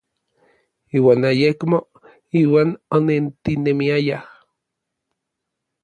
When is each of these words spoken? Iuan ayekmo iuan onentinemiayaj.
Iuan 0.97 1.21
ayekmo 1.29 1.79
iuan 2.41 2.69
onentinemiayaj. 2.95 4.27